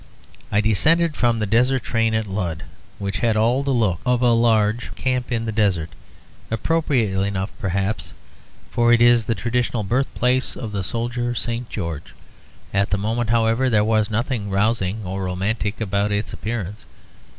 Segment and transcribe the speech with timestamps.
[0.51, 2.63] I descended from the desert train at Ludd,
[2.97, 5.91] which had all the look of a large camp in the desert;
[6.49, 8.15] appropriately enough perhaps,
[8.71, 11.69] for it is the traditional birthplace of the soldier St.
[11.69, 12.15] George.
[12.73, 16.83] At the moment, however, there was nothing rousing or romantic about its appearance.